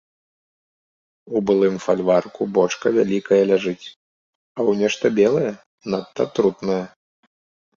У 1.35 1.41
былым 1.49 1.75
фальварку 1.85 2.41
бочка 2.57 2.87
вялікая 2.97 3.41
ляжыць, 3.51 3.85
а 4.59 4.61
ў 4.69 4.85
нешта 4.85 5.05
белае, 5.19 5.51
надта 5.97 6.21
атрутнае. 6.31 6.81